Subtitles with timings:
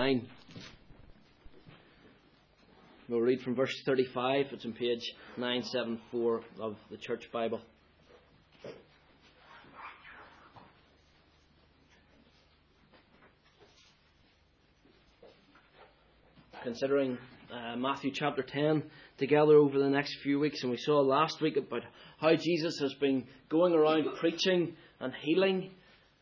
[0.00, 0.26] 9.
[3.10, 4.46] We'll read from verse 35.
[4.50, 5.02] It's on page
[5.36, 7.60] 974 of the Church Bible.
[16.62, 17.18] Considering
[17.52, 18.82] uh, Matthew chapter 10
[19.18, 21.82] together over the next few weeks, and we saw last week about
[22.18, 25.72] how Jesus has been going around preaching and healing.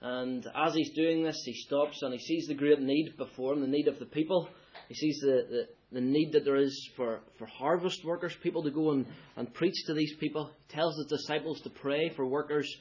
[0.01, 3.61] And as he's doing this, he stops and he sees the great need before him,
[3.61, 4.49] the need of the people.
[4.89, 8.71] He sees the, the, the need that there is for, for harvest workers, people to
[8.71, 10.51] go and, and preach to these people.
[10.69, 12.73] He tells his disciples to pray for workers.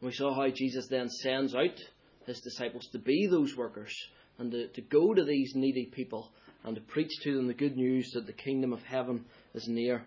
[0.00, 1.78] We saw how Jesus then sends out
[2.26, 3.94] his disciples to be those workers
[4.38, 6.30] and to, to go to these needy people
[6.64, 10.04] and to preach to them the good news that the kingdom of heaven is near.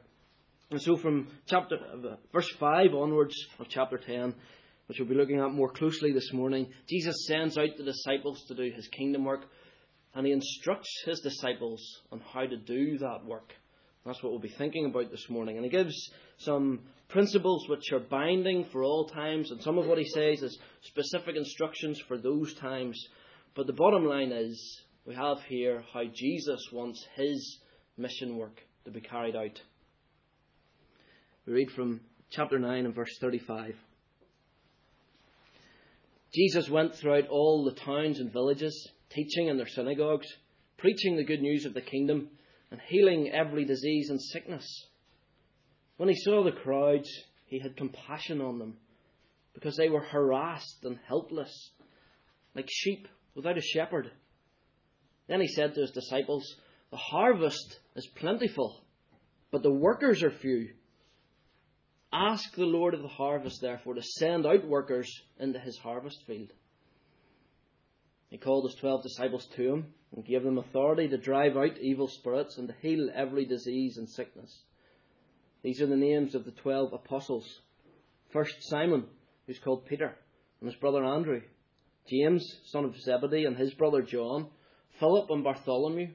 [0.69, 4.33] And so from chapter uh, verse 5 onwards of chapter 10,
[4.91, 8.53] which we'll be looking at more closely this morning, Jesus sends out the disciples to
[8.53, 9.45] do his kingdom work
[10.13, 11.81] and he instructs his disciples
[12.11, 13.53] on how to do that work.
[14.05, 15.55] That's what we'll be thinking about this morning.
[15.55, 15.95] And he gives
[16.39, 20.59] some principles which are binding for all times, and some of what he says is
[20.81, 23.01] specific instructions for those times.
[23.55, 27.59] But the bottom line is we have here how Jesus wants his
[27.95, 29.57] mission work to be carried out.
[31.47, 33.75] We read from chapter 9 and verse 35.
[36.33, 40.27] Jesus went throughout all the towns and villages, teaching in their synagogues,
[40.77, 42.29] preaching the good news of the kingdom,
[42.71, 44.65] and healing every disease and sickness.
[45.97, 47.09] When he saw the crowds,
[47.45, 48.77] he had compassion on them,
[49.53, 51.71] because they were harassed and helpless,
[52.55, 54.09] like sheep without a shepherd.
[55.27, 56.55] Then he said to his disciples,
[56.91, 58.81] The harvest is plentiful,
[59.51, 60.69] but the workers are few.
[62.13, 65.09] Ask the Lord of the harvest, therefore, to send out workers
[65.39, 66.51] into his harvest field.
[68.29, 72.07] He called his twelve disciples to him and gave them authority to drive out evil
[72.07, 74.63] spirits and to heal every disease and sickness.
[75.63, 77.61] These are the names of the twelve apostles.
[78.31, 79.05] First, Simon,
[79.47, 80.17] who's called Peter,
[80.59, 81.41] and his brother Andrew.
[82.09, 84.47] James, son of Zebedee, and his brother John.
[84.99, 86.07] Philip and Bartholomew.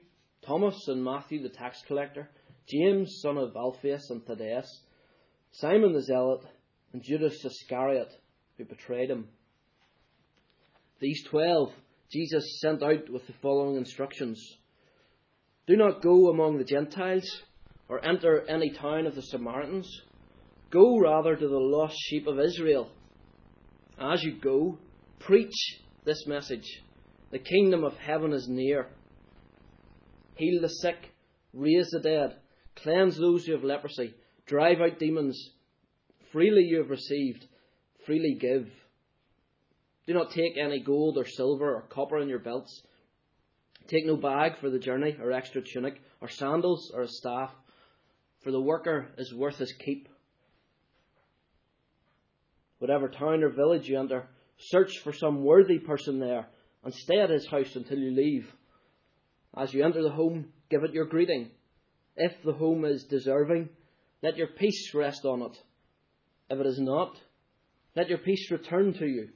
[0.45, 2.29] Thomas and Matthew, the tax collector.
[2.67, 4.83] James, son of Alphaeus and Thaddeus.
[5.59, 6.43] Simon the Zealot,
[6.93, 8.13] and Judas Iscariot,
[8.59, 9.29] who betrayed him.
[11.01, 11.73] These twelve
[12.13, 14.39] Jesus sent out with the following instructions
[15.67, 17.25] Do not go among the Gentiles,
[17.89, 19.89] or enter any town of the Samaritans.
[20.71, 22.91] Go rather to the lost sheep of Israel.
[23.99, 24.77] As you go,
[25.21, 25.55] preach
[26.05, 26.83] this message
[27.31, 28.89] The kingdom of heaven is near.
[30.35, 31.15] Heal the sick,
[31.55, 32.37] raise the dead,
[32.75, 34.13] cleanse those who have leprosy
[34.47, 35.51] Drive out demons.
[36.33, 37.45] Freely you have received,
[38.05, 38.69] freely give.
[40.07, 42.83] Do not take any gold or silver or copper in your belts.
[43.89, 47.51] Take no bag for the journey, or extra tunic, or sandals, or a staff,
[48.43, 50.09] for the worker is worth his keep.
[52.79, 56.47] Whatever town or village you enter, search for some worthy person there,
[56.85, 58.47] and stay at his house until you leave.
[59.57, 61.51] As you enter the home, give it your greeting.
[62.17, 63.69] If the home is deserving,
[64.23, 65.57] let your peace rest on it.
[66.49, 67.17] If it is not,
[67.95, 69.29] let your peace return to you.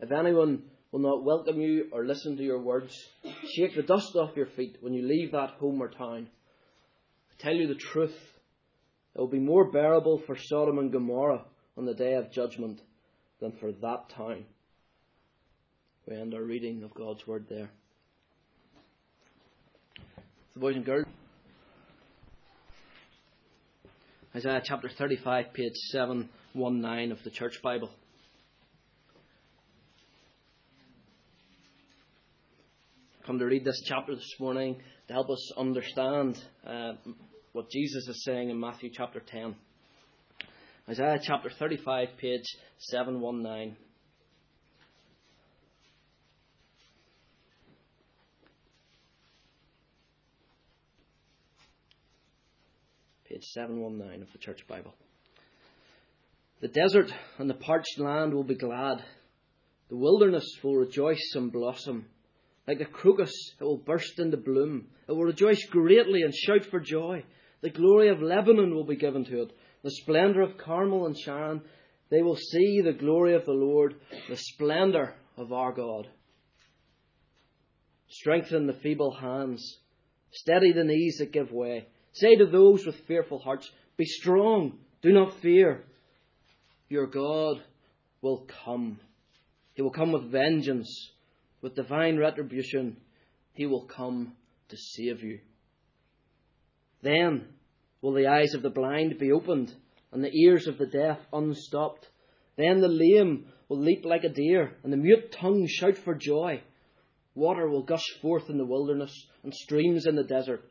[0.00, 2.94] If anyone will not welcome you or listen to your words,
[3.56, 6.28] shake the dust off your feet when you leave that home or town.
[7.30, 8.16] I tell you the truth,
[9.14, 11.44] it will be more bearable for Sodom and Gomorrah
[11.76, 12.80] on the day of judgment
[13.40, 14.44] than for that town.
[16.06, 17.70] We end our reading of God's word there.
[20.54, 21.06] So, boys and girls.
[24.34, 27.90] Isaiah chapter 35, page 719 of the Church Bible.
[33.26, 36.94] Come to read this chapter this morning to help us understand uh,
[37.52, 39.54] what Jesus is saying in Matthew chapter 10.
[40.88, 42.46] Isaiah chapter 35, page
[42.78, 43.76] 719.
[53.32, 54.94] page 719 of the Church Bible.
[56.60, 59.02] The desert and the parched land will be glad.
[59.90, 62.06] The wilderness will rejoice and blossom.
[62.66, 64.86] Like the crocus, it will burst into bloom.
[65.08, 67.24] It will rejoice greatly and shout for joy.
[67.60, 69.52] The glory of Lebanon will be given to it.
[69.82, 71.62] The splendour of Carmel and Sharon.
[72.10, 73.96] They will see the glory of the Lord,
[74.28, 76.08] the splendour of our God.
[78.08, 79.78] Strengthen the feeble hands.
[80.30, 81.88] Steady the knees that give way.
[82.12, 85.84] Say to those with fearful hearts, Be strong, do not fear.
[86.88, 87.62] Your God
[88.20, 89.00] will come.
[89.74, 91.10] He will come with vengeance,
[91.62, 92.98] with divine retribution.
[93.54, 94.34] He will come
[94.68, 95.40] to save you.
[97.02, 97.48] Then
[98.00, 99.74] will the eyes of the blind be opened
[100.12, 102.08] and the ears of the deaf unstopped.
[102.56, 106.60] Then the lame will leap like a deer and the mute tongue shout for joy.
[107.34, 110.62] Water will gush forth in the wilderness and streams in the desert.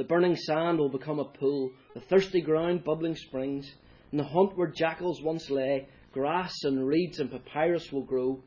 [0.00, 3.70] The burning sand will become a pool, the thirsty ground bubbling springs.
[4.12, 8.42] In the haunt where jackals once lay, grass and reeds and papyrus will grow,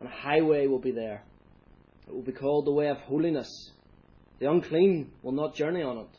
[0.00, 1.24] and a highway will be there.
[2.06, 3.48] It will be called the way of holiness.
[4.38, 6.18] The unclean will not journey on it.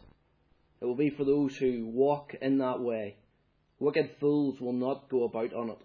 [0.82, 3.18] It will be for those who walk in that way.
[3.78, 5.82] Wicked fools will not go about on it.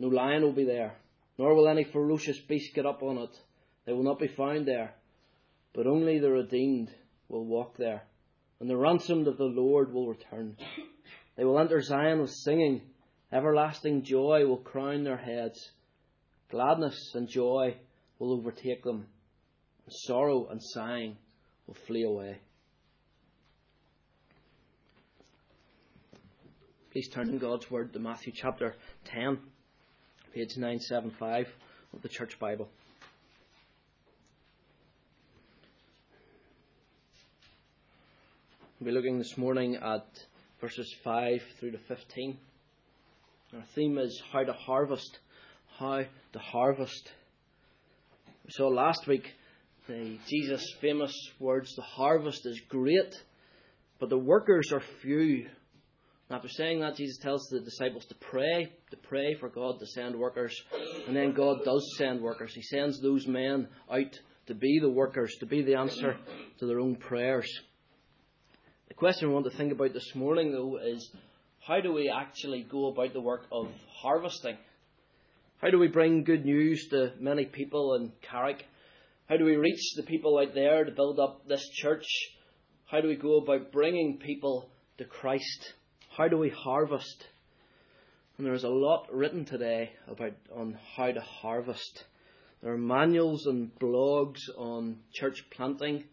[0.00, 0.96] No lion will be there,
[1.38, 3.38] nor will any ferocious beast get up on it.
[3.86, 4.96] They will not be found there,
[5.74, 6.90] but only the redeemed
[7.28, 8.02] will walk there,
[8.60, 10.56] and the ransomed of the Lord will return.
[11.36, 12.82] They will enter Zion with singing.
[13.32, 15.70] Everlasting joy will crown their heads.
[16.50, 17.76] Gladness and joy
[18.18, 19.06] will overtake them,
[19.84, 21.16] and sorrow and sighing
[21.66, 22.38] will flee away.
[26.92, 28.76] Please turn in God's Word to Matthew chapter
[29.06, 29.38] 10,
[30.32, 31.48] page 975
[31.92, 32.68] of the Church Bible.
[38.84, 40.06] We'll be looking this morning at
[40.60, 42.36] verses 5 through to 15.
[43.54, 45.20] Our theme is how to harvest.
[45.78, 46.04] How
[46.34, 47.10] to harvest.
[48.44, 49.26] We saw last week
[49.88, 53.14] the Jesus' famous words the harvest is great,
[54.00, 55.46] but the workers are few.
[56.30, 60.14] After saying that, Jesus tells the disciples to pray, to pray for God to send
[60.14, 60.54] workers.
[61.06, 62.52] And then God does send workers.
[62.54, 66.18] He sends those men out to be the workers, to be the answer
[66.58, 67.48] to their own prayers.
[68.88, 71.10] The question we want to think about this morning, though, is
[71.66, 73.68] how do we actually go about the work of
[74.02, 74.58] harvesting?
[75.62, 78.62] How do we bring good news to many people in Carrick?
[79.26, 82.04] How do we reach the people out there to build up this church?
[82.84, 85.72] How do we go about bringing people to Christ?
[86.14, 87.26] How do we harvest?
[88.36, 92.04] And there's a lot written today about on how to harvest.
[92.62, 96.04] There are manuals and blogs on church planting.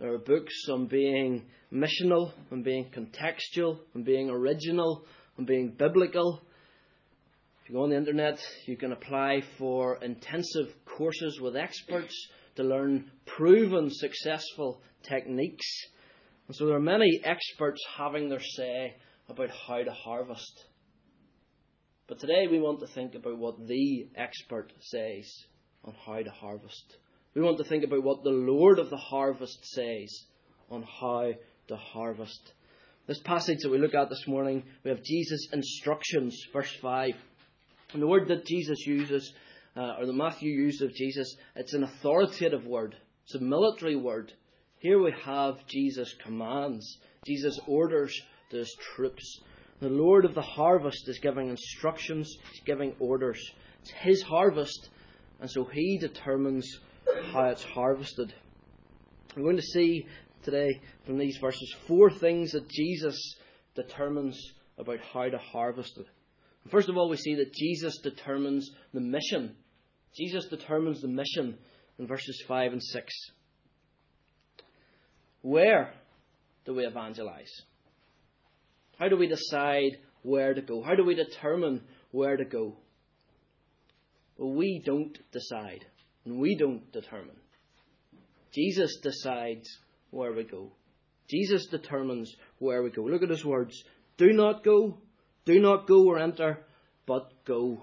[0.00, 5.04] There are books on being missional, on being contextual, on being original,
[5.36, 6.40] on being biblical.
[7.60, 12.14] If you go on the internet, you can apply for intensive courses with experts
[12.54, 15.66] to learn proven successful techniques.
[16.46, 18.94] And so there are many experts having their say
[19.28, 20.64] about how to harvest.
[22.06, 25.28] But today we want to think about what the expert says
[25.84, 26.98] on how to harvest.
[27.34, 30.24] We want to think about what the Lord of the harvest says
[30.70, 31.32] on how
[31.68, 32.52] to harvest.
[33.06, 37.12] This passage that we look at this morning, we have Jesus' instructions, verse 5.
[37.92, 39.32] And the word that Jesus uses,
[39.76, 42.96] uh, or the Matthew uses of Jesus, it's an authoritative word.
[43.24, 44.32] It's a military word.
[44.78, 48.14] Here we have Jesus' commands, Jesus' orders
[48.50, 49.40] to his troops.
[49.80, 53.40] The Lord of the harvest is giving instructions, he's giving orders.
[53.80, 54.88] It's his harvest,
[55.40, 56.68] and so he determines
[57.32, 58.34] how it's harvested.
[59.36, 60.06] We're going to see
[60.42, 63.36] today from these verses four things that Jesus
[63.74, 64.40] determines
[64.78, 66.06] about how to harvest it.
[66.70, 69.56] First of all, we see that Jesus determines the mission.
[70.16, 71.56] Jesus determines the mission
[71.98, 73.14] in verses 5 and 6.
[75.42, 75.94] Where
[76.64, 77.50] do we evangelize?
[78.98, 80.82] How do we decide where to go?
[80.82, 82.76] How do we determine where to go?
[84.36, 85.86] Well, we don't decide
[86.28, 87.36] and we don't determine.
[88.52, 89.66] Jesus decides
[90.10, 90.70] where we go.
[91.28, 93.02] Jesus determines where we go.
[93.02, 93.82] Look at his words.
[94.18, 94.98] Do not go,
[95.46, 96.58] do not go or enter,
[97.06, 97.82] but go.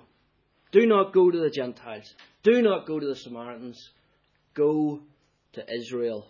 [0.71, 2.13] Do not go to the Gentiles.
[2.43, 3.89] Do not go to the Samaritans.
[4.53, 5.01] Go
[5.53, 6.27] to Israel.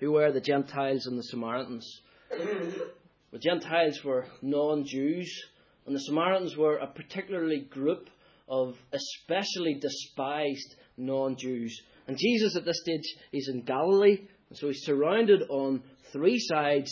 [0.00, 2.00] Who were the Gentiles and the Samaritans?
[2.30, 5.42] The Gentiles were non Jews,
[5.86, 8.10] and the Samaritans were a particularly group
[8.48, 11.80] of especially despised non Jews.
[12.06, 14.18] And Jesus at this stage is in Galilee,
[14.48, 15.82] and so he's surrounded on
[16.12, 16.90] three sides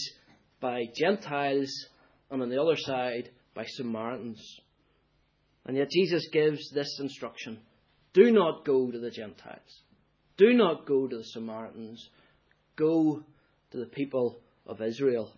[0.60, 1.70] by Gentiles,
[2.30, 4.40] and on the other side by Samaritans.
[5.66, 7.58] And yet Jesus gives this instruction
[8.12, 9.82] do not go to the Gentiles,
[10.36, 12.08] do not go to the Samaritans,
[12.76, 13.22] go
[13.70, 15.32] to the people of Israel.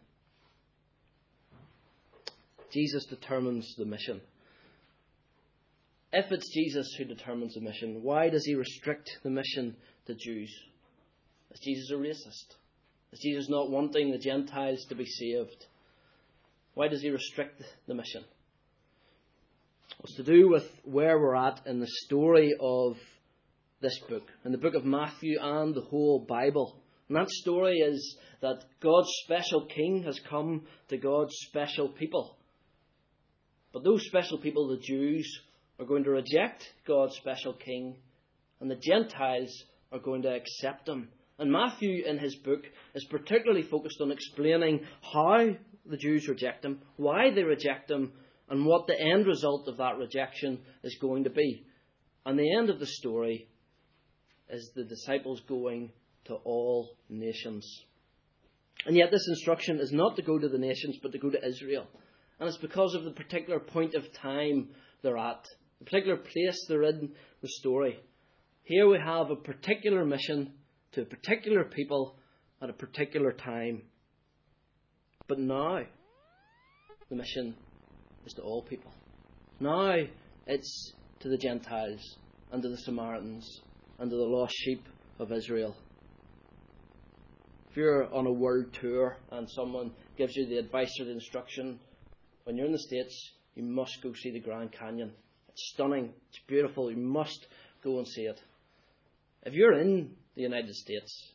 [2.73, 4.23] Jesus determines the mission.
[6.13, 9.77] If it's Jesus who determines the mission, why does he restrict the mission
[10.07, 10.53] to Jews?
[11.53, 12.57] Is Jesus a racist?
[13.13, 15.67] Is Jesus not wanting the Gentiles to be saved?
[16.75, 18.25] Why does he restrict the mission?
[20.05, 22.97] It's to do with where we're at in the story of
[23.81, 26.81] this book, in the book of Matthew and the whole Bible.
[27.09, 32.37] And that story is that God's special king has come to God's special people.
[33.73, 35.27] But those special people, the Jews,
[35.83, 37.97] are going to reject God's special king,
[38.61, 41.09] and the Gentiles are going to accept him.
[41.39, 42.63] And Matthew, in his book,
[42.95, 45.49] is particularly focused on explaining how
[45.85, 48.13] the Jews reject him, why they reject him,
[48.49, 51.67] and what the end result of that rejection is going to be.
[52.25, 53.49] And the end of the story
[54.49, 55.91] is the disciples going
[56.27, 57.67] to all nations.
[58.87, 61.45] And yet, this instruction is not to go to the nations, but to go to
[61.45, 61.87] Israel.
[62.39, 64.71] And it's because of the particular point of time
[65.03, 65.45] they're at,
[65.83, 67.99] particular place they're in the story.
[68.65, 70.53] Here we have a particular mission
[70.93, 72.17] to a particular people
[72.61, 73.83] at a particular time.
[75.27, 75.81] But now,
[77.09, 77.55] the mission
[78.25, 78.93] is to all people.
[79.61, 79.97] Now,
[80.47, 82.01] it's to the Gentiles
[82.53, 83.61] and to the Samaritans
[83.99, 84.85] and to the lost sheep
[85.19, 85.77] of Israel.
[87.71, 91.81] If you're on a world tour and someone gives you the advice or the instruction,
[92.45, 95.13] when you're in the States, you must go see the Grand Canyon.
[95.53, 97.47] It's stunning, it's beautiful, you must
[97.85, 98.41] go and see it.
[99.45, 101.33] If you're in the United States,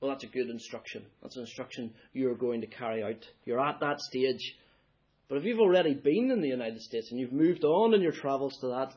[0.00, 1.04] well, that's a good instruction.
[1.22, 3.24] That's an instruction you're going to carry out.
[3.44, 4.54] You're at that stage.
[5.28, 8.12] But if you've already been in the United States and you've moved on in your
[8.12, 8.92] travels to that,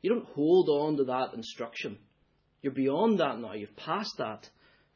[0.00, 1.98] you don't hold on to that instruction.
[2.62, 3.52] You're beyond that now.
[3.52, 4.48] You've passed that.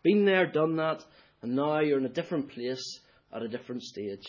[0.02, 1.04] Been there, done that,
[1.42, 3.00] and now you're in a different place
[3.32, 4.24] at a different stage.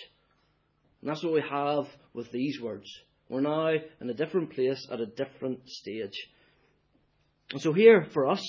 [1.01, 2.87] And that's what we have with these words.
[3.29, 6.29] We're now in a different place at a different stage.
[7.51, 8.43] And so, here for us,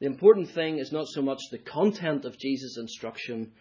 [0.00, 3.52] the important thing is not so much the content of Jesus' instruction,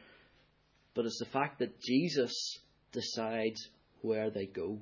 [0.96, 2.60] but it's the fact that Jesus
[2.92, 3.70] decides
[4.02, 4.80] where they go.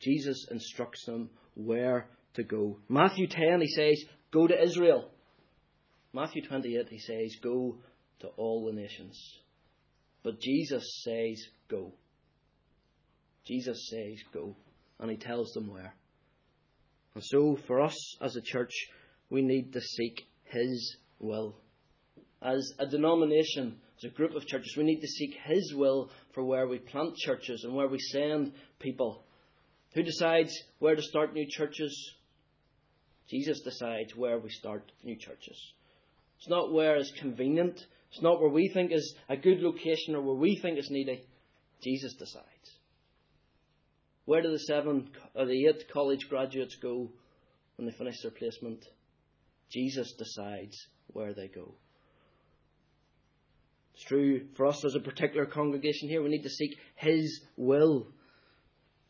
[0.00, 2.78] Jesus instructs them where to go.
[2.88, 5.10] Matthew 10, he says, Go to Israel.
[6.12, 7.78] Matthew 28, he says, Go
[8.20, 9.18] to all the nations.
[10.22, 11.92] But Jesus says, Go.
[13.46, 14.56] Jesus says, Go.
[14.98, 15.94] And he tells them where.
[17.14, 18.72] And so, for us as a church,
[19.30, 21.56] we need to seek his will.
[22.40, 26.44] As a denomination, as a group of churches, we need to seek his will for
[26.44, 29.24] where we plant churches and where we send people.
[29.94, 32.14] Who decides where to start new churches?
[33.28, 35.72] Jesus decides where we start new churches.
[36.38, 37.78] It's not where is convenient.
[38.10, 41.22] It's not where we think is a good location or where we think is needy.
[41.82, 42.46] Jesus decides.
[44.24, 47.10] Where do the seven or the eight college graduates go
[47.76, 48.84] when they finish their placement?
[49.70, 50.76] Jesus decides
[51.08, 51.74] where they go.
[53.94, 58.06] It's true for us as a particular congregation here, we need to seek His will.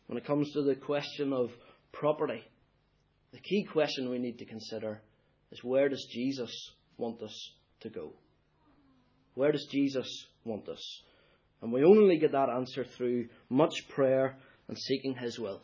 [0.07, 1.51] When it comes to the question of
[1.93, 2.43] property,
[3.33, 5.01] the key question we need to consider
[5.51, 6.51] is where does Jesus
[6.97, 7.51] want us
[7.81, 8.13] to go?
[9.35, 11.03] Where does Jesus want us?
[11.63, 14.37] And we only get that answer through much prayer
[14.73, 15.61] and seeking His will.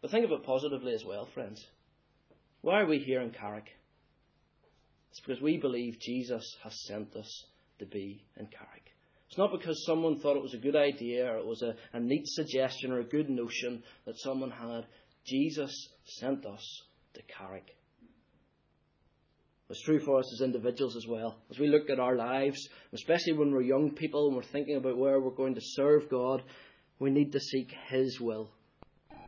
[0.00, 1.62] But think of it positively as well, friends.
[2.62, 3.66] Why are we here in Carrick?
[5.10, 7.44] It's because we believe Jesus has sent us
[7.78, 8.94] to be in Carrick.
[9.28, 12.00] It's not because someone thought it was a good idea or it was a, a
[12.00, 14.86] neat suggestion or a good notion that someone had.
[15.26, 16.82] Jesus sent us
[17.12, 17.76] to Carrick.
[19.68, 21.36] It's true for us as individuals as well.
[21.50, 24.96] As we look at our lives, especially when we're young people and we're thinking about
[24.96, 26.42] where we're going to serve God,
[27.02, 28.48] we need to seek His will.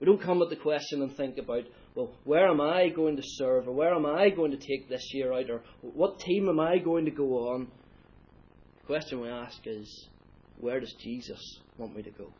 [0.01, 1.65] We don't come at the question and think about,
[1.97, 5.11] well, where am I going to serve, or where am I going to take this
[5.13, 7.67] year out, or what team am I going to go on?
[8.81, 10.09] The question we ask is,
[10.61, 11.41] where does Jesus
[11.77, 12.33] want me to go?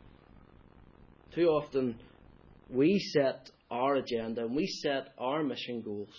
[1.33, 1.99] Too often,
[2.69, 6.15] we set our agenda and we set our mission goals.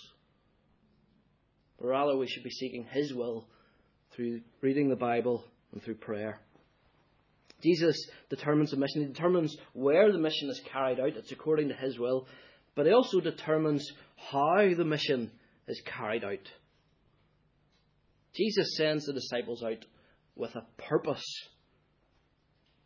[1.79, 3.47] But rather, we should be seeking His will
[4.11, 6.39] through reading the Bible and through prayer.
[7.63, 7.97] Jesus
[8.29, 9.01] determines the mission.
[9.01, 11.17] He determines where the mission is carried out.
[11.17, 12.27] It's according to His will
[12.77, 15.31] but he also determines how the mission
[15.67, 16.47] is carried out.
[18.35, 19.83] Jesus sends the disciples out
[20.35, 21.25] with a purpose.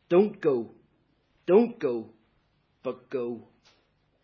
[0.08, 0.72] Don't go.
[1.46, 2.12] Don't go,
[2.84, 3.50] but go.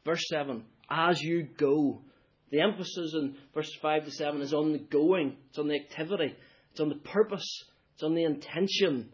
[0.06, 2.02] Verse 7 As you go.
[2.50, 6.34] The emphasis in verse 5 to 7 is on the going, it's on the activity,
[6.72, 7.46] it's on the purpose,
[7.94, 9.10] it's on the intention.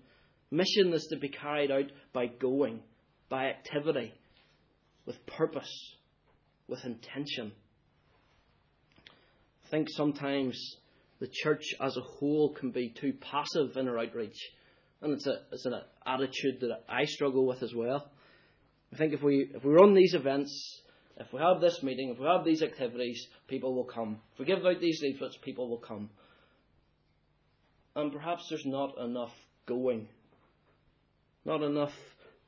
[0.54, 2.82] Mission is to be carried out by going,
[3.30, 4.14] by activity,
[5.06, 5.96] with purpose
[6.68, 7.52] with intention.
[9.66, 10.78] I think sometimes
[11.20, 14.38] the church as a whole can be too passive in our outreach.
[15.02, 18.10] And it's, a, it's an attitude that I struggle with as well.
[18.94, 20.82] I think if we, if we run these events
[21.18, 24.20] if we have this meeting, if we have these activities, people will come.
[24.34, 26.10] If we give out these leaflets, people will come.
[27.96, 29.34] And perhaps there's not enough
[29.68, 30.08] going.
[31.46, 31.94] Not enough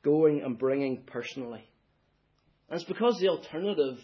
[0.02, 1.68] going and bringing personally.
[2.68, 3.98] And it's because the alternative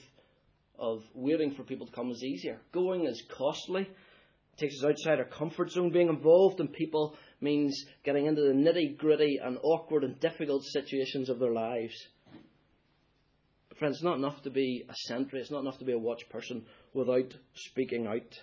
[0.79, 2.61] of waiting for people to come is easier.
[2.73, 3.83] Going is costly.
[3.83, 5.93] It takes us outside our comfort zone.
[5.93, 11.29] Being involved in people means getting into the nitty gritty and awkward and difficult situations
[11.31, 11.95] of their lives.
[13.69, 15.99] But friends, it's not enough to be a sentry, it's not enough to be a
[15.99, 18.39] watch person without speaking out.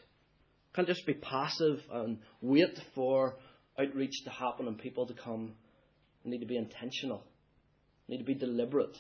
[0.74, 3.36] Can't just be passive and wait for
[3.80, 5.54] outreach to happen and people to come.
[6.24, 7.24] Need to be intentional.
[8.08, 8.98] Need to be deliberate.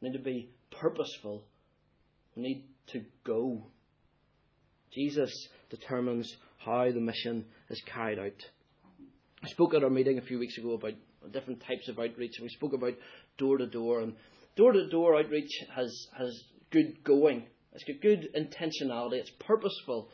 [0.00, 1.44] Need to be purposeful.
[2.36, 3.66] We need to go.
[4.92, 5.32] Jesus
[5.70, 8.42] determines how the mission is carried out.
[9.42, 10.94] I spoke at our meeting a few weeks ago about
[11.32, 12.94] different types of outreach, and we spoke about
[13.36, 14.00] door to door.
[14.00, 14.14] And
[14.56, 20.08] door to door outreach has, has good going, it's got good intentionality, it's purposeful,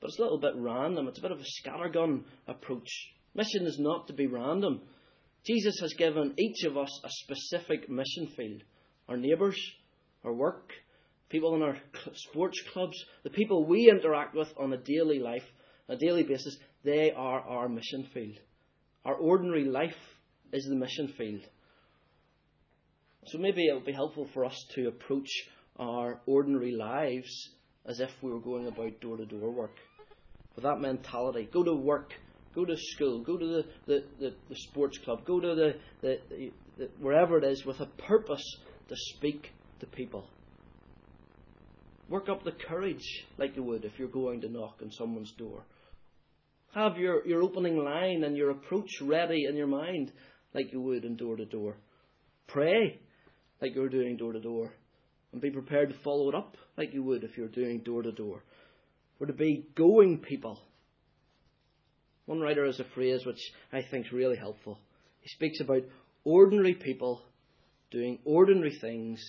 [0.00, 1.08] but it's a little bit random.
[1.08, 2.88] It's a bit of a scattergun approach.
[3.34, 4.80] Mission is not to be random.
[5.44, 8.62] Jesus has given each of us a specific mission field
[9.08, 9.58] our neighbours,
[10.24, 10.70] our work,
[11.30, 11.76] people in our
[12.14, 15.42] sports clubs, the people we interact with on a daily life,
[15.88, 18.38] a daily basis, they are our mission field.
[19.04, 19.96] Our ordinary life
[20.52, 21.42] is the mission field.
[23.26, 25.28] So maybe it would be helpful for us to approach
[25.76, 27.50] our ordinary lives
[27.86, 29.74] as if we were going about door to door work
[30.54, 31.48] with that mentality.
[31.52, 32.12] Go to work,
[32.54, 36.18] go to school, go to the, the, the, the sports club, go to the, the,
[36.78, 38.44] the, wherever it is with a purpose
[38.88, 40.26] to speak to people.
[42.08, 45.62] Work up the courage like you would if you're going to knock on someone's door.
[46.74, 50.12] Have your, your opening line and your approach ready in your mind
[50.54, 51.76] like you would in door to door.
[52.46, 52.98] Pray
[53.60, 54.72] like you're doing door to door.
[55.32, 58.10] And be prepared to follow it up like you would if you're doing door to
[58.10, 58.42] door.
[59.18, 60.58] We're to be going people.
[62.30, 63.40] One writer has a phrase which
[63.72, 64.78] I think is really helpful.
[65.20, 65.82] He speaks about
[66.22, 67.22] ordinary people
[67.90, 69.20] doing ordinary things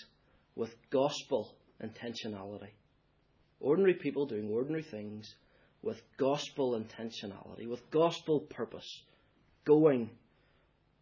[0.56, 2.70] with gospel intentionality.
[3.60, 5.34] Ordinary people doing ordinary things
[5.82, 8.86] with gospel intentionality, with gospel purpose.
[9.66, 10.12] Going.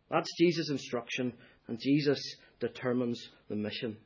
[0.10, 1.34] That's Jesus' instruction,
[1.68, 2.22] and Jesus
[2.62, 3.98] determines the mission.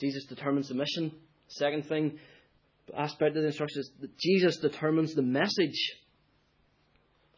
[0.00, 1.12] Jesus determines the mission.
[1.48, 2.18] Second thing,
[2.96, 5.96] aspect of the instructions that Jesus determines the message.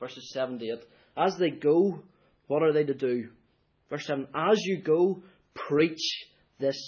[0.01, 0.85] Verses 7 to 8.
[1.17, 2.03] As they go,
[2.47, 3.31] what are they to do?
[3.89, 5.23] Verse 7 As you go,
[5.55, 6.27] preach
[6.59, 6.79] this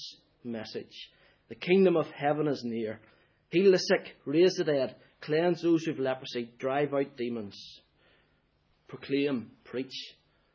[0.44, 1.10] message.
[1.48, 3.00] The kingdom of heaven is near.
[3.50, 7.56] Heal the sick, raise the dead, cleanse those have leprosy, drive out demons.
[8.88, 9.94] Proclaim, preach.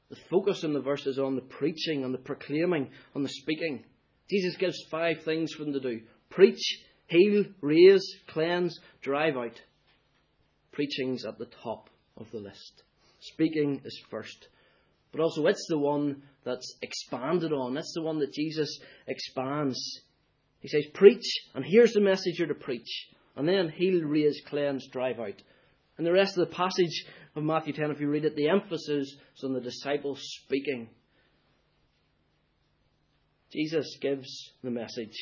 [0.10, 3.84] The focus in the verse is on the preaching, on the proclaiming, on the speaking.
[4.30, 9.62] Jesus gives five things for them to do preach, heal, raise, cleanse, drive out.
[10.72, 12.84] Preaching's at the top of the list.
[13.20, 14.48] Speaking is first.
[15.12, 17.78] But also, it's the one that's expanded on.
[17.78, 19.80] It's the one that Jesus expands.
[20.60, 23.10] He says, Preach, and here's the message you're to preach.
[23.36, 25.42] And then heal, raise, cleanse, drive out.
[25.98, 29.16] And the rest of the passage of Matthew 10, if you read it, the emphasis
[29.36, 30.90] is on the disciples speaking.
[33.52, 35.16] Jesus gives the message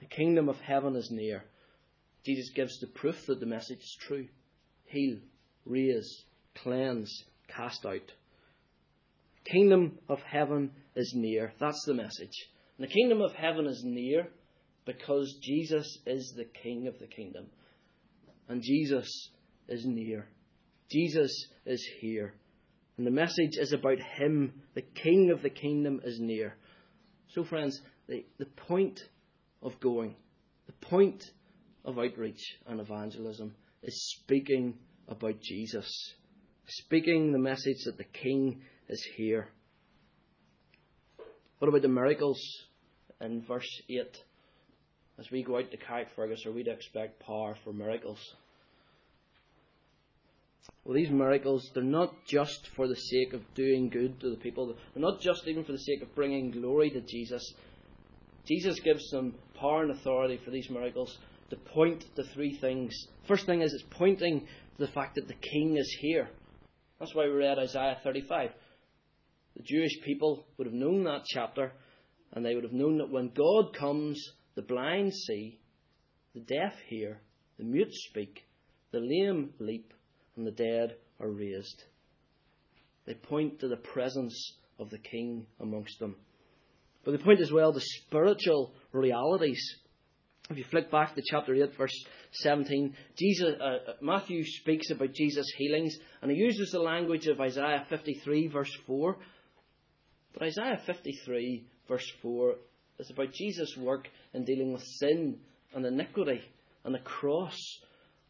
[0.00, 1.44] the kingdom of heaven is near.
[2.24, 4.26] Jesus gives the proof that the message is true.
[4.86, 5.18] Heal,
[5.64, 6.24] raise,
[6.56, 8.12] cleanse, cast out.
[9.44, 11.52] Kingdom of heaven is near.
[11.60, 12.48] That's the message.
[12.78, 14.28] And the kingdom of heaven is near
[14.84, 17.46] because Jesus is the king of the kingdom.
[18.48, 19.30] And Jesus
[19.68, 20.26] is near.
[20.90, 21.32] Jesus
[21.64, 22.34] is here.
[22.96, 24.62] And the message is about him.
[24.74, 26.54] The king of the kingdom is near.
[27.28, 29.00] So, friends, the, the point
[29.62, 30.14] of going.
[30.66, 31.22] The point
[31.84, 34.74] of outreach and evangelism is speaking
[35.08, 35.88] about Jesus,
[36.66, 39.48] speaking the message that the King is here.
[41.58, 42.40] What about the miracles
[43.20, 43.98] in verse 8?
[45.18, 48.18] As we go out to Carrickfergus, are we to expect power for miracles?
[50.84, 54.66] Well, these miracles, they're not just for the sake of doing good to the people.
[54.66, 57.54] They're not just even for the sake of bringing glory to Jesus.
[58.46, 61.18] Jesus gives them power and authority for these miracles
[61.50, 62.94] to point to three things.
[63.26, 66.28] First thing is it's pointing to the fact that the king is here.
[66.98, 68.50] That's why we read Isaiah 35.
[69.56, 71.72] The Jewish people would have known that chapter,
[72.32, 74.22] and they would have known that when God comes,
[74.54, 75.58] the blind see,
[76.34, 77.20] the deaf hear,
[77.58, 78.44] the mute speak,
[78.92, 79.92] the lame leap,
[80.36, 81.84] and the dead are raised.
[83.06, 86.16] They point to the presence of the king amongst them.
[87.06, 89.62] But the point as well, the spiritual realities.
[90.50, 91.94] If you flick back to chapter 8, verse
[92.32, 97.40] 17, Jesus, uh, uh, Matthew speaks about Jesus' healings, and he uses the language of
[97.40, 99.16] Isaiah 53, verse 4.
[100.32, 102.56] But Isaiah 53, verse 4,
[102.98, 105.38] is about Jesus' work in dealing with sin
[105.74, 106.40] and iniquity
[106.84, 107.56] and the cross.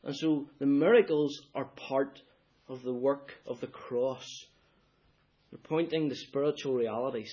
[0.05, 2.21] And so the miracles are part
[2.69, 4.27] of the work of the cross.
[5.51, 7.33] They're pointing to spiritual realities.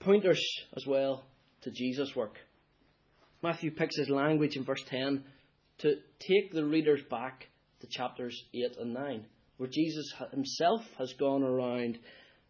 [0.00, 0.42] Pointers
[0.76, 1.24] as well
[1.62, 2.38] to Jesus' work.
[3.42, 5.22] Matthew picks his language in verse 10
[5.78, 7.46] to take the readers back
[7.80, 9.24] to chapters 8 and 9,
[9.58, 11.98] where Jesus himself has gone around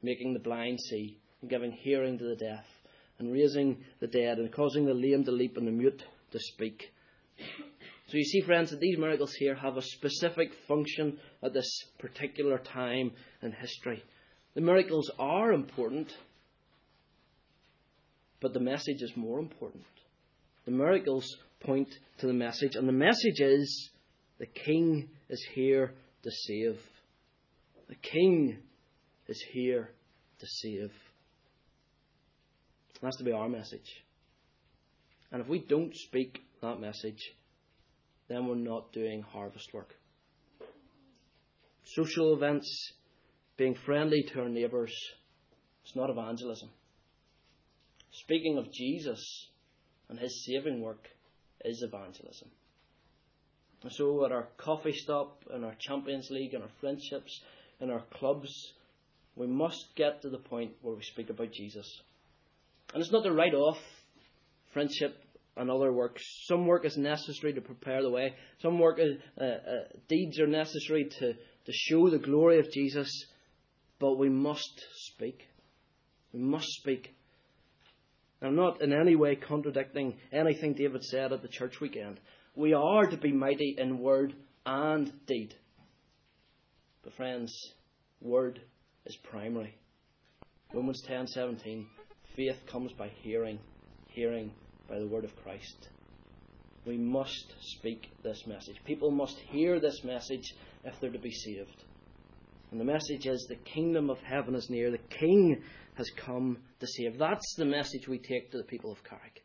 [0.03, 2.65] making the blind see and giving hearing to the deaf
[3.19, 6.93] and raising the dead and causing the lame to leap and the mute to speak.
[8.09, 12.59] So you see, friends, that these miracles here have a specific function at this particular
[12.59, 13.13] time
[13.43, 14.03] in history.
[14.55, 16.11] The miracles are important,
[18.41, 19.85] but the message is more important.
[20.65, 21.27] The miracles
[21.61, 23.91] point to the message, and the message is
[24.39, 26.79] the King is here to save.
[27.89, 28.59] The King
[29.27, 29.91] is here
[30.39, 30.93] to save.
[33.03, 34.05] That's to be our message.
[35.31, 37.21] And if we don't speak that message,
[38.29, 39.95] then we're not doing harvest work.
[41.85, 42.93] Social events,
[43.57, 44.95] being friendly to our neighbours,
[45.85, 46.69] it's not evangelism.
[48.23, 49.49] Speaking of Jesus
[50.09, 51.09] and his saving work
[51.65, 52.49] is evangelism.
[53.83, 57.41] And so at our coffee stop, in our Champions League, in our friendships,
[57.81, 58.51] in our clubs,
[59.37, 61.87] we must get to the point where we speak about Jesus.
[62.93, 63.79] And it's not to write off
[64.73, 65.17] friendship
[65.57, 66.23] and other works.
[66.47, 68.35] Some work is necessary to prepare the way.
[68.63, 73.27] Some work, is, uh, uh, deeds are necessary to, to show the glory of Jesus.
[74.01, 75.41] But we must speak.
[76.33, 77.15] We must speak.
[78.41, 82.21] I'm not in any way contradicting anything David said at the church weekend.
[82.55, 85.55] We are to be mighty in word and deed.
[87.03, 87.53] But friends,
[88.21, 88.61] word
[89.07, 89.75] is primary.
[90.73, 91.87] Romans 10:17
[92.37, 93.59] Faith comes by hearing,
[94.09, 94.53] hearing
[94.89, 95.89] by the word of Christ.
[96.87, 98.77] We must speak this message.
[98.85, 101.85] People must hear this message if they're to be saved.
[102.71, 104.91] And the message is the kingdom of heaven is near.
[104.91, 105.63] The king
[105.95, 107.19] has come to save.
[107.19, 109.43] That's the message we take to the people of Carrick.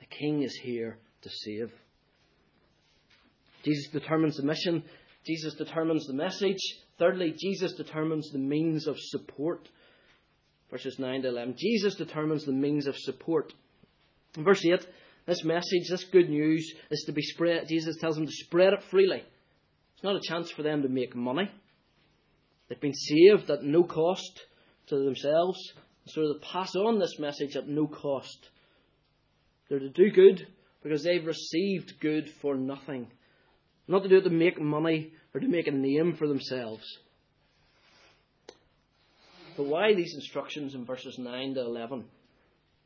[0.00, 1.70] The king is here to save.
[3.62, 4.82] Jesus determines the mission.
[5.26, 6.58] Jesus determines the message.
[6.98, 9.68] Thirdly, Jesus determines the means of support.
[10.70, 11.56] Verses 9 to 11.
[11.58, 13.52] Jesus determines the means of support.
[14.36, 14.86] In verse 8,
[15.26, 17.68] this message, this good news, is to be spread.
[17.68, 19.22] Jesus tells them to spread it freely.
[19.94, 21.50] It's not a chance for them to make money.
[22.70, 24.46] They've been saved at no cost
[24.86, 25.58] to themselves,
[26.06, 28.48] so they pass on this message at no cost.
[29.68, 30.46] They're to do good
[30.82, 33.08] because they've received good for nothing.
[33.88, 36.84] Not to do it to make money or to make a name for themselves.
[39.56, 42.04] But why these instructions in verses 9 to 11?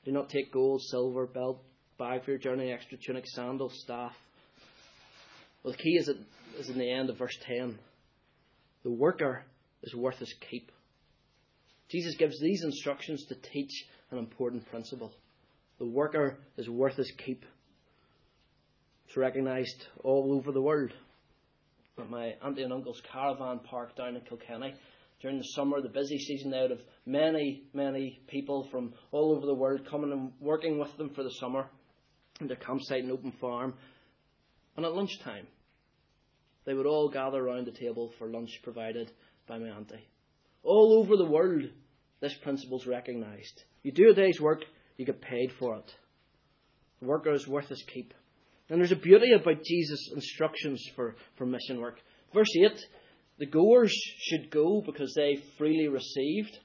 [0.07, 1.62] Do not take gold, silver, belt,
[1.99, 4.16] bag for your journey, extra tunic, sandals, staff.
[5.62, 6.09] Well, the key is
[6.68, 7.79] in the end of verse 10.
[8.83, 9.44] The worker
[9.85, 10.73] is worth his keep.
[11.90, 15.12] Jesus gives these instructions to teach an important principle.
[15.79, 17.44] The worker is worth his keep.
[19.07, 20.92] It's recognised all over the world.
[21.99, 24.75] At my auntie and uncle's caravan park down in Kilkenny,
[25.20, 29.55] during the summer, the busy season out of many, many people from all over the
[29.55, 31.66] world coming and working with them for the summer
[32.40, 33.75] in their campsite and open farm.
[34.77, 35.47] And at lunchtime,
[36.64, 39.11] they would all gather around the table for lunch provided
[39.46, 40.09] by my auntie.
[40.62, 41.64] All over the world,
[42.20, 43.64] this principle is recognised.
[43.83, 44.64] You do a day's work,
[44.96, 45.94] you get paid for it.
[47.00, 48.14] The worker is worth his keep.
[48.70, 51.98] And there's a beauty about Jesus' instructions for, for mission work.
[52.33, 52.72] Verse 8
[53.38, 56.57] the goers should go because they freely received,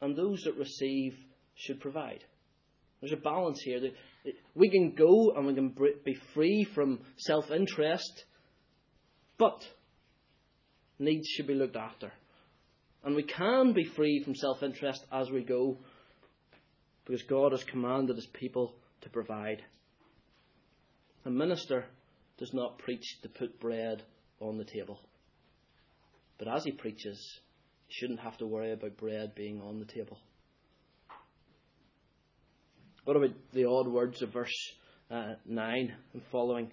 [0.00, 1.16] and those that receive
[1.54, 2.24] should provide.
[3.00, 3.80] There's a balance here.
[4.54, 8.24] We can go and we can be free from self interest,
[9.38, 9.62] but
[10.98, 12.12] needs should be looked after.
[13.04, 15.78] And we can be free from self interest as we go
[17.04, 19.62] because God has commanded his people to provide.
[21.24, 21.84] A minister
[22.38, 24.02] does not preach to put bread
[24.40, 24.98] on the table.
[26.38, 27.40] But as he preaches,
[27.86, 30.18] he shouldn't have to worry about bread being on the table.
[33.06, 34.52] What about the odd words of verse
[35.12, 36.72] uh, 9 and following?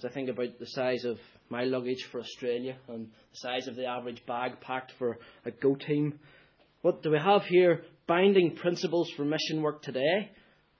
[0.00, 1.16] As I think about the size of
[1.48, 5.76] my luggage for Australia and the size of the average bag packed for a go
[5.76, 6.18] team,
[6.82, 7.82] what do we have here?
[8.08, 10.28] binding principles for mission work today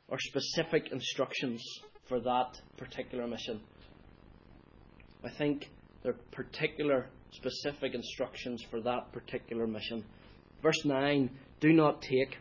[0.08, 1.62] or specific instructions
[2.08, 3.60] for that particular mission?
[5.22, 5.70] I think
[6.02, 10.04] they're particular, specific instructions for that particular mission.
[10.64, 12.36] Verse 9 do not take.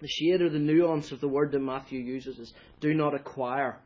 [0.00, 3.80] The shade or the nuance of the word that Matthew uses is do not acquire.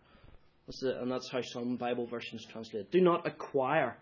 [0.82, 2.90] and that's how some Bible versions translate it.
[2.90, 3.96] Do not acquire.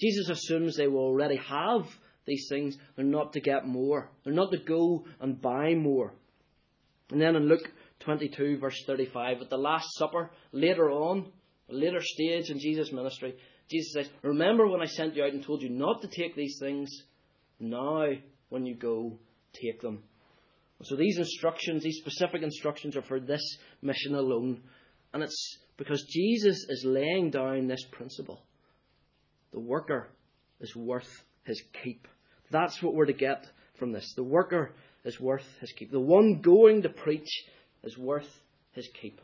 [0.00, 1.86] Jesus assumes they will already have
[2.26, 2.76] these things.
[2.96, 4.10] They're not to get more.
[4.24, 6.12] They're not to go and buy more.
[7.10, 11.30] And then in Luke 22, verse 35, at the Last Supper, later on,
[11.70, 13.36] a later stage in Jesus' ministry,
[13.70, 16.58] Jesus says, Remember when I sent you out and told you not to take these
[16.60, 16.90] things?
[17.58, 18.06] Now,
[18.48, 19.18] when you go,
[19.52, 20.02] take them.
[20.82, 23.42] So these instructions, these specific instructions, are for this
[23.80, 24.60] mission alone.
[25.12, 28.42] And it's because Jesus is laying down this principle.
[29.52, 30.08] The worker
[30.60, 31.08] is worth
[31.44, 32.06] his keep.
[32.50, 33.46] That's what we're to get
[33.78, 34.12] from this.
[34.16, 35.90] The worker is worth his keep.
[35.90, 37.44] The one going to preach
[37.82, 38.28] is worth
[38.72, 39.20] his keep.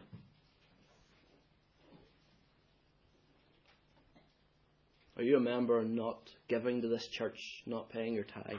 [5.16, 8.56] Are you a member not giving to this church, not paying your tithe?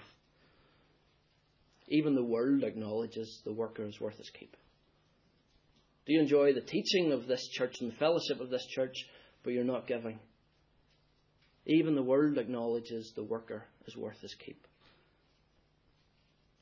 [1.93, 4.58] Even the world acknowledges the worker is worth his keep.
[6.08, 8.95] Do you enjoy the teaching of this church and the fellowship of this church,
[9.43, 10.17] but you're not giving?
[11.67, 14.65] Even the world acknowledges the worker is worth his keep.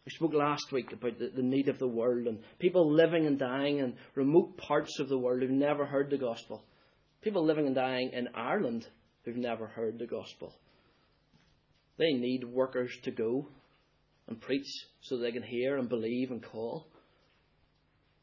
[0.06, 3.40] We spoke last week about the, the, need of the world and people living and
[3.40, 6.62] dying in remote parts of the world who've never heard the gospel.
[7.22, 8.86] People living and dying in Ireland
[9.24, 10.54] who've never heard the gospel.
[11.98, 13.48] They need workers to go
[14.28, 14.68] and preach
[15.02, 16.88] so they can hear and believe and call.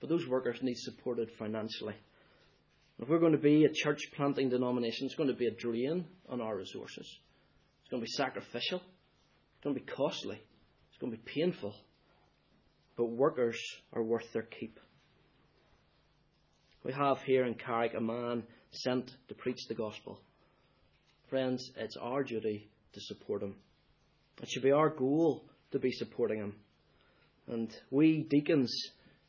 [0.00, 1.96] But those workers need supported financially.
[3.00, 6.04] If we're going to be a church planting denomination, it's going to be a drain
[6.28, 7.06] on our resources.
[7.80, 8.78] It's going to be sacrificial.
[8.78, 10.40] It's going to be costly.
[10.88, 11.74] It's going to be painful.
[12.96, 13.60] But workers
[13.92, 14.80] are worth their keep.
[16.84, 20.20] We have here in Carrick a man sent to preach the gospel.
[21.28, 23.54] Friends, it's our duty to support him.
[24.42, 26.54] It should be our goal to be supporting him.
[27.46, 28.72] And we deacons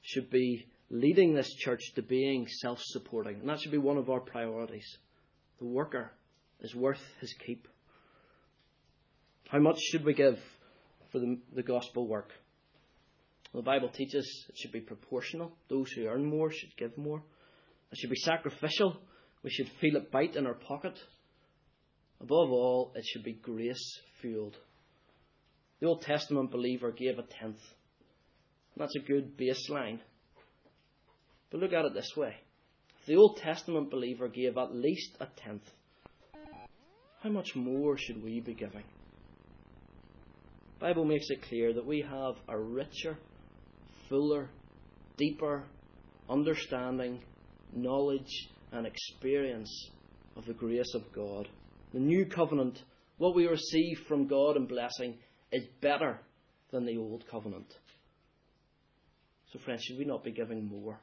[0.02, 3.40] should be leading this church to being self supporting.
[3.40, 4.88] And that should be one of our priorities.
[5.60, 6.12] The worker
[6.62, 7.68] is worth his keep.
[9.50, 10.40] How much should we give
[11.12, 12.32] for the, the gospel work?
[13.52, 15.52] Well, the Bible teaches it should be proportional.
[15.70, 17.24] Those who earn more should give more.
[17.92, 18.98] It should be sacrificial.
[19.44, 21.00] We should feel it bite in our pocket.
[22.22, 24.58] Above all, it should be grace fueled.
[25.80, 27.62] The Old Testament believer gave a tenth.
[28.76, 30.00] That's a good baseline.
[31.52, 32.36] But look at it this way.
[33.00, 35.64] If the Old Testament believer gave at least a tenth,
[37.22, 38.84] how much more should we be giving?
[40.80, 43.18] The Bible makes it clear that we have a richer,
[44.08, 44.50] fuller,
[45.18, 45.64] deeper
[46.30, 47.20] understanding,
[47.74, 49.90] knowledge, and experience
[50.36, 51.48] of the grace of God.
[51.94, 52.82] The new covenant,
[53.18, 55.18] what we receive from God in blessing,
[55.52, 56.20] is better
[56.72, 57.74] than the old covenant.
[59.52, 61.00] So, friends, should we not be giving more?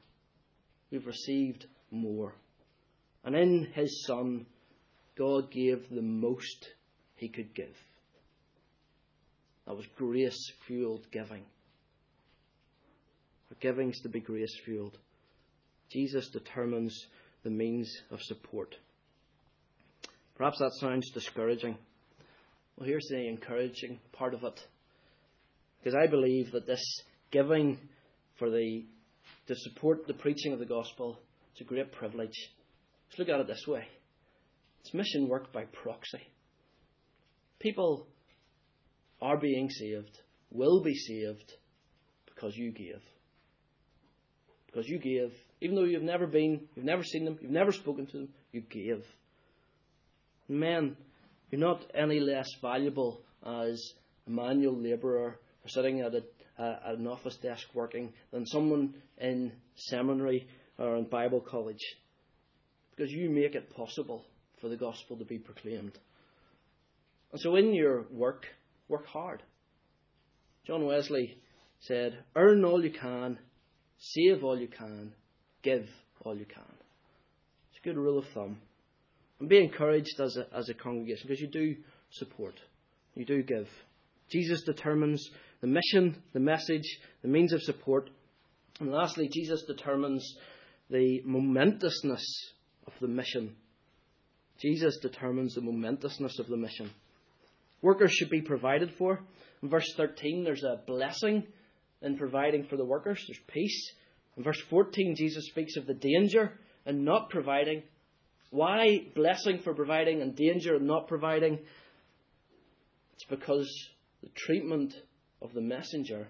[0.90, 2.34] We've received more.
[3.24, 4.46] And in His Son,
[5.18, 6.68] God gave the most
[7.16, 7.74] He could give.
[9.66, 11.42] That was grace fueled giving.
[13.48, 14.96] For giving's to be grace fueled.
[15.90, 17.06] Jesus determines
[17.42, 18.76] the means of support.
[20.36, 21.78] Perhaps that sounds discouraging.
[22.76, 24.60] Well, here's the encouraging part of it.
[25.78, 26.82] Because I believe that this
[27.30, 27.78] giving
[28.38, 28.84] for the
[29.48, 31.18] to support the preaching of the gospel
[31.54, 32.34] is a great privilege.
[33.08, 33.86] Let's look at it this way.
[34.80, 36.22] It's mission work by proxy.
[37.58, 38.06] People
[39.22, 40.18] are being saved,
[40.50, 41.52] will be saved,
[42.26, 43.00] because you gave.
[44.66, 45.32] Because you gave.
[45.60, 48.60] Even though you've never been, you've never seen them, you've never spoken to them, you
[48.60, 49.04] gave.
[50.48, 50.96] Men,
[51.50, 53.80] you're not any less valuable as
[54.26, 56.22] a manual labourer or sitting at, a,
[56.58, 60.46] uh, at an office desk working than someone in seminary
[60.78, 61.82] or in Bible college.
[62.90, 64.24] Because you make it possible
[64.60, 65.98] for the gospel to be proclaimed.
[67.32, 68.46] And so in your work,
[68.88, 69.42] work hard.
[70.66, 71.38] John Wesley
[71.80, 73.38] said, Earn all you can,
[73.98, 75.12] save all you can,
[75.62, 75.88] give
[76.24, 76.62] all you can.
[77.70, 78.58] It's a good rule of thumb.
[79.38, 81.76] And be encouraged as a, as a congregation because you do
[82.10, 82.54] support,
[83.14, 83.68] you do give.
[84.30, 85.28] Jesus determines
[85.60, 88.10] the mission, the message, the means of support.
[88.80, 90.36] And lastly, Jesus determines
[90.90, 92.24] the momentousness
[92.86, 93.56] of the mission.
[94.60, 96.90] Jesus determines the momentousness of the mission.
[97.82, 99.20] Workers should be provided for.
[99.62, 101.44] In verse 13, there's a blessing
[102.02, 103.22] in providing for the workers.
[103.26, 103.92] There's peace.
[104.36, 106.52] In verse 14, Jesus speaks of the danger
[106.84, 107.82] in not providing.
[108.50, 111.58] Why blessing for providing and danger in not providing?
[113.14, 113.68] It's because
[114.22, 114.94] the treatment
[115.42, 116.28] of the messenger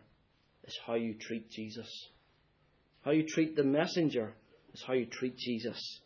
[0.64, 1.88] is how you treat Jesus.
[3.04, 4.34] How you treat the messenger
[4.74, 6.00] is how you treat Jesus.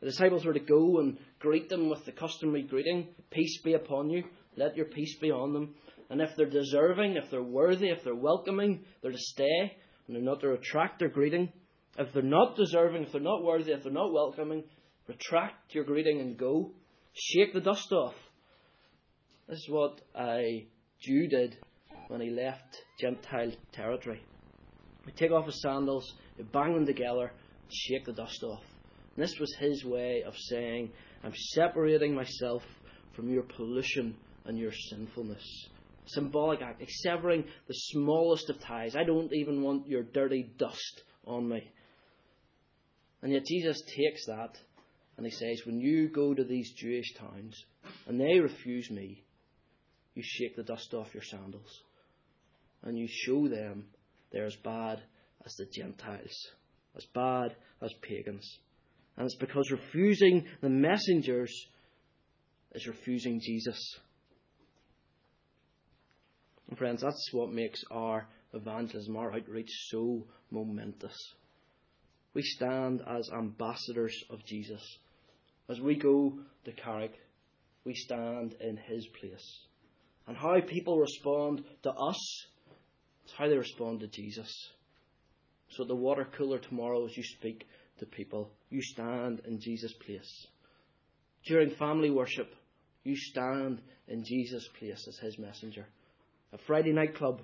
[0.00, 4.10] The disciples were to go and greet them with the customary greeting Peace be upon
[4.10, 4.24] you,
[4.56, 5.74] let your peace be on them.
[6.10, 10.22] And if they're deserving, if they're worthy, if they're welcoming, they're to stay and they're
[10.22, 11.52] not to retract their greeting.
[11.98, 14.64] If they're not deserving, if they're not worthy, if they're not welcoming,
[15.06, 16.70] retract your greeting and go.
[17.12, 18.14] Shake the dust off.
[19.48, 20.66] This is what a
[21.00, 21.56] Jew did
[22.08, 24.22] when he left Gentile territory.
[25.06, 27.30] He take off his sandals, he bang them together,
[27.68, 28.62] shake the dust off.
[29.14, 30.90] And this was his way of saying,
[31.22, 32.62] I'm separating myself
[33.14, 35.68] from your pollution and your sinfulness.
[36.06, 38.96] Symbolic act, severing the smallest of ties.
[38.96, 41.70] I don't even want your dirty dust on me.
[43.22, 44.58] And yet Jesus takes that
[45.16, 47.64] and he says, When you go to these Jewish towns
[48.06, 49.22] and they refuse me,
[50.14, 51.82] you shake the dust off your sandals
[52.82, 53.86] and you show them
[54.30, 55.00] they're as bad
[55.44, 56.36] as the Gentiles,
[56.96, 58.58] as bad as pagans.
[59.16, 61.52] And it's because refusing the messengers
[62.72, 63.78] is refusing Jesus.
[66.68, 71.16] And friends, that's what makes our evangelism, our outreach so momentous.
[72.34, 74.82] We stand as ambassadors of Jesus.
[75.68, 77.14] As we go to Carrick,
[77.84, 79.60] we stand in His place.
[80.26, 82.46] And how people respond to us
[83.26, 84.52] is how they respond to Jesus.
[85.70, 87.66] So at the water cooler tomorrow, as you speak
[87.98, 90.46] to people, you stand in Jesus' place.
[91.46, 92.54] During family worship,
[93.02, 95.86] you stand in Jesus' place as His messenger.
[96.52, 97.42] A Friday night club,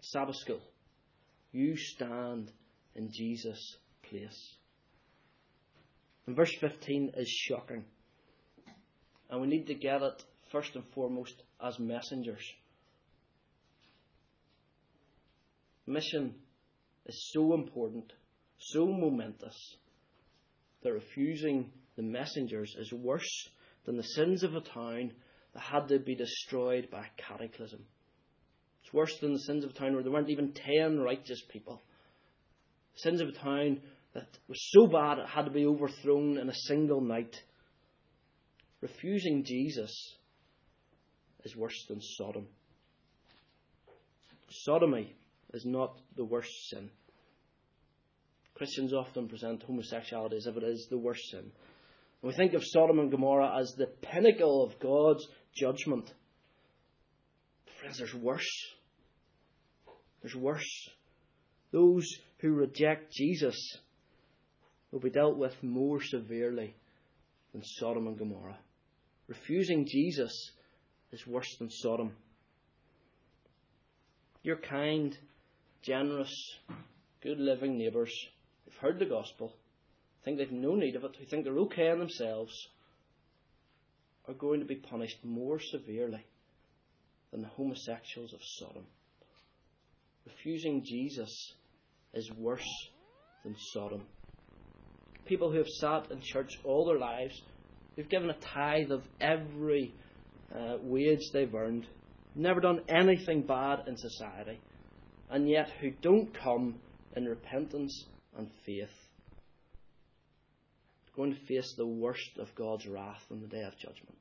[0.00, 0.60] Sabbath school,
[1.52, 2.50] you stand
[2.94, 3.76] in Jesus'
[4.08, 4.56] place.
[6.26, 7.84] And verse 15 is shocking.
[9.30, 12.44] And we need to get it first and foremost as messengers.
[15.86, 16.34] Mission
[17.06, 18.12] is so important,
[18.58, 19.56] so momentous,
[20.82, 23.48] that refusing the messengers is worse
[23.84, 25.12] than the sins of a town
[25.54, 27.84] that had to be destroyed by a cataclysm.
[28.82, 31.82] It's worse than the sins of a town where there weren't even ten righteous people.
[32.94, 33.80] Sins of a town
[34.14, 37.34] that was so bad it had to be overthrown in a single night.
[38.80, 40.16] Refusing Jesus
[41.44, 42.46] is worse than Sodom.
[44.50, 45.14] Sodomy
[45.54, 46.90] is not the worst sin.
[48.54, 51.50] Christians often present homosexuality as if it is the worst sin.
[52.20, 56.12] We think of Sodom and Gomorrah as the pinnacle of God's judgment.
[57.80, 58.50] Friends, there's worse.
[60.22, 60.88] There's worse.
[61.72, 62.06] Those
[62.38, 63.56] who reject Jesus
[64.92, 66.74] will be dealt with more severely
[67.52, 68.58] than Sodom and Gomorrah.
[69.26, 70.52] Refusing Jesus
[71.10, 72.12] is worse than Sodom.
[74.42, 75.16] Your kind,
[75.82, 76.32] generous,
[77.22, 78.12] good living neighbours
[78.64, 79.56] who've heard the gospel,
[80.24, 82.52] think they've no need of it, who think they're okay in themselves,
[84.28, 86.24] are going to be punished more severely
[87.30, 88.84] than the homosexuals of Sodom.
[90.26, 91.54] Refusing Jesus
[92.12, 92.68] is worse
[93.42, 94.02] than Sodom.
[95.24, 97.40] People who have sat in church all their lives,
[97.94, 99.94] who've given a tithe of every
[100.54, 101.86] uh, wage they've earned,
[102.34, 104.60] never done anything bad in society,
[105.30, 106.76] and yet who don't come
[107.16, 108.06] in repentance
[108.36, 108.88] and faith,
[111.14, 114.16] going to face the worst of God's wrath on the day of judgment.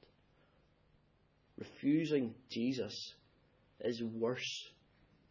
[1.57, 3.13] Refusing Jesus
[3.79, 4.69] is worse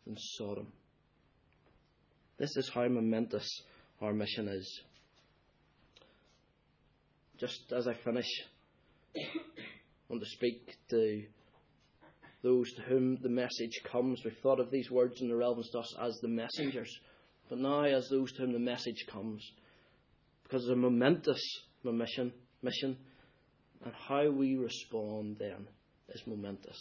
[0.07, 0.69] than Sodom.
[2.39, 3.63] This is how momentous
[4.01, 4.81] our mission is.
[7.41, 8.27] Just as I finish,
[9.17, 9.21] I
[10.11, 11.23] want to speak to
[12.43, 14.21] those to whom the message comes.
[14.23, 16.95] We've thought of these words in the relevance to us as the messengers,
[17.49, 19.43] but now as those to whom the message comes.
[20.43, 21.41] Because it's a momentous
[21.83, 22.31] mission,
[22.61, 22.99] mission,
[23.87, 25.67] and how we respond then
[26.11, 26.79] is momentous.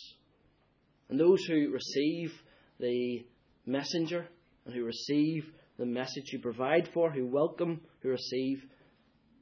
[1.08, 2.34] And those who receive
[2.82, 3.26] the
[3.66, 4.28] messenger
[4.66, 5.46] and who receive
[5.78, 8.62] the message you provide for, who welcome, who receive,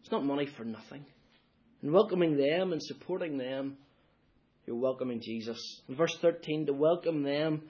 [0.07, 1.05] it's not money for nothing.
[1.81, 3.75] And welcoming them and supporting them,
[4.65, 5.59] you're welcoming Jesus.
[5.89, 7.63] In verse 13, to welcome them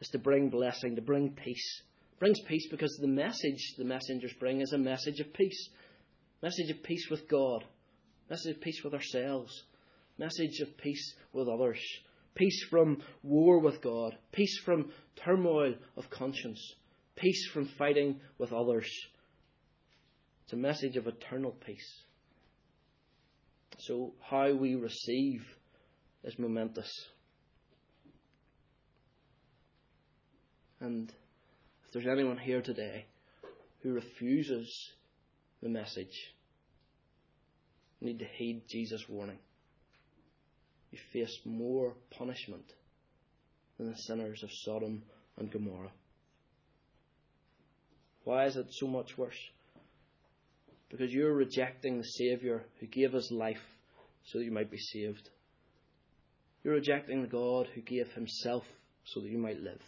[0.00, 1.82] is to bring blessing, to bring peace.
[2.14, 5.68] It brings peace because the message the messengers bring is a message of peace.
[6.42, 7.62] Message of peace with God.
[8.28, 9.52] Message of peace with ourselves.
[10.18, 11.78] Message of peace with others.
[12.34, 14.90] peace from war with God, peace from
[15.24, 16.74] turmoil of conscience,
[17.14, 18.90] peace from fighting with others.
[20.50, 22.02] It's a message of eternal peace.
[23.78, 25.42] So, how we receive
[26.24, 26.90] is momentous.
[30.80, 31.08] And
[31.86, 33.06] if there's anyone here today
[33.84, 34.90] who refuses
[35.62, 36.18] the message,
[38.00, 39.38] you need to heed Jesus' warning.
[40.90, 42.72] You face more punishment
[43.78, 45.04] than the sinners of Sodom
[45.38, 45.92] and Gomorrah.
[48.24, 49.38] Why is it so much worse?
[50.90, 53.62] Because you're rejecting the Saviour who gave us life
[54.24, 55.30] so that you might be saved.
[56.62, 58.64] You're rejecting the God who gave Himself
[59.04, 59.80] so that you might live.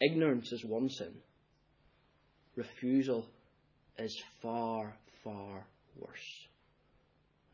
[0.00, 1.14] Ignorance is one sin.
[2.54, 3.26] Refusal
[3.98, 5.66] is far, far
[5.96, 6.46] worse.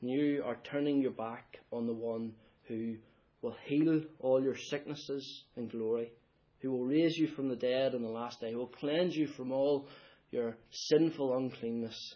[0.01, 2.33] You are turning your back on the one
[2.69, 2.97] who
[3.43, 6.13] will heal all your sicknesses in glory,
[6.61, 9.27] who will raise you from the dead on the last day, who will cleanse you
[9.27, 9.89] from all
[10.31, 12.15] your sinful uncleanness.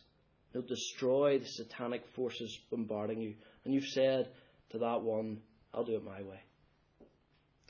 [0.53, 3.35] He'll destroy the satanic forces bombarding you.
[3.65, 4.29] And you've said
[4.71, 5.39] to that one,
[5.73, 6.41] I'll do it my way.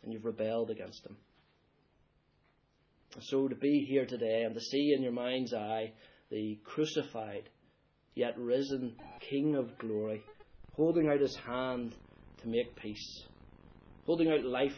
[0.03, 1.17] And you've rebelled against him.
[3.21, 5.93] So to be here today and to see in your mind's eye
[6.31, 7.49] the crucified
[8.15, 8.95] yet risen
[9.29, 10.23] King of glory,
[10.75, 11.95] holding out his hand
[12.39, 13.25] to make peace,
[14.07, 14.77] holding out life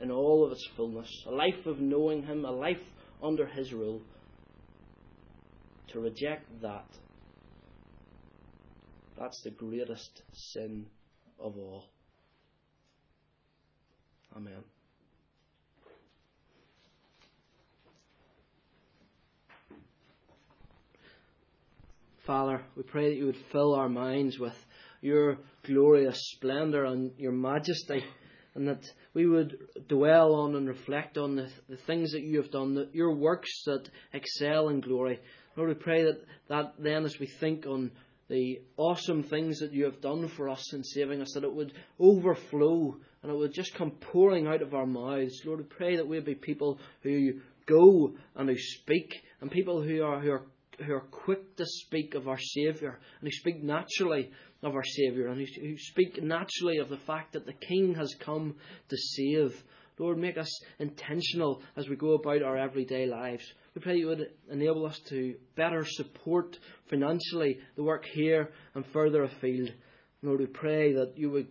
[0.00, 2.82] in all of its fullness, a life of knowing him, a life
[3.22, 4.02] under his rule.
[5.94, 6.88] To reject that,
[9.16, 10.86] that's the greatest sin
[11.38, 11.84] of all.
[14.36, 14.64] Amen.
[22.26, 24.56] Father, we pray that you would fill our minds with
[25.00, 28.02] your glorious splendour and your majesty,
[28.54, 28.84] and that
[29.14, 32.88] we would dwell on and reflect on the, the things that you have done, the,
[32.92, 35.20] your works that excel in glory.
[35.56, 37.90] Lord, we pray that, that then as we think on
[38.28, 41.72] the awesome things that you have done for us in saving us, that it would
[42.00, 45.42] overflow and it would just come pouring out of our mouths.
[45.44, 50.02] Lord, we pray that we'd be people who go and who speak, and people who
[50.02, 50.42] are, who are
[50.84, 54.30] who are quick to speak of our Saviour and who speak naturally
[54.64, 58.56] of our Saviour and who, speak naturally of the fact that the King has come
[58.88, 59.62] to save.
[59.98, 60.50] Lord, make us
[60.80, 63.44] intentional as we go about our everyday lives.
[63.74, 66.58] We pray you would enable us to better support
[66.88, 69.70] financially the work here and further afield.
[70.22, 71.48] Lord, we pray that you would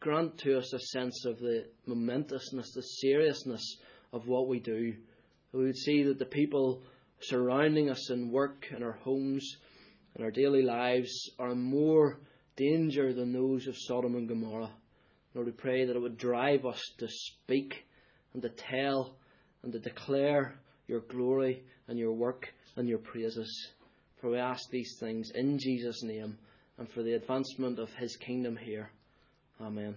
[0.00, 3.76] grant to us a sense of the momentousness, the seriousness
[4.12, 4.94] of what we do.
[5.52, 6.82] We would see that the people
[7.20, 9.56] surrounding us in work, in our homes,
[10.16, 12.18] in our daily lives are more
[12.58, 14.72] danger than those of Sodom and Gomorrah.
[15.34, 17.86] Lord, we pray that it would drive us to speak
[18.34, 19.16] and to tell
[19.62, 23.68] and to declare your glory and your work and your praises.
[24.20, 26.36] For we ask these things in Jesus' name
[26.76, 28.90] and for the advancement of his kingdom here.
[29.60, 29.94] Amen.